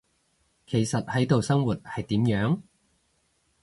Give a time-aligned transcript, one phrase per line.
[0.65, 2.61] 其實喺度生活，係點樣？